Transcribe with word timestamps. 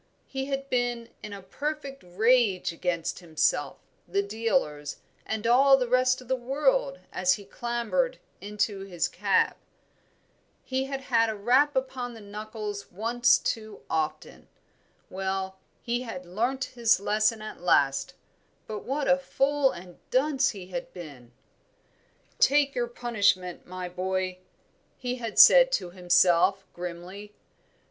He 0.25 0.45
had 0.45 0.67
been 0.67 1.09
in 1.21 1.31
a 1.31 1.43
perfect 1.43 2.03
rage 2.03 2.71
against 2.71 3.19
himself, 3.19 3.77
the 4.07 4.23
dealers, 4.23 4.97
and 5.27 5.45
all 5.45 5.77
the 5.77 5.87
rest 5.87 6.21
of 6.21 6.27
the 6.27 6.35
world 6.35 6.97
as 7.13 7.33
he 7.35 7.45
clambered 7.45 8.17
into 8.41 8.79
his 8.79 9.07
cab. 9.07 9.55
He 10.63 10.85
had 10.85 11.01
had 11.01 11.29
a 11.29 11.35
rap 11.35 11.75
upon 11.75 12.15
the 12.15 12.19
knuckles 12.19 12.91
once 12.91 13.37
too 13.37 13.83
often. 13.91 14.47
Well, 15.11 15.59
he 15.83 16.01
had 16.01 16.25
learnt 16.25 16.63
his 16.73 16.99
lesson 16.99 17.43
at 17.43 17.61
last; 17.61 18.15
but 18.65 18.79
what 18.79 19.07
a 19.07 19.19
fool 19.19 19.69
and 19.69 19.99
dunce 20.09 20.49
he 20.49 20.69
had 20.69 20.91
been! 20.93 21.31
"Take 22.39 22.73
your 22.73 22.87
punishment, 22.87 23.67
my 23.67 23.87
boy," 23.87 24.39
he 24.97 25.17
had 25.17 25.37
said 25.37 25.71
to 25.73 25.91
himself, 25.91 26.65
grimly. 26.73 27.35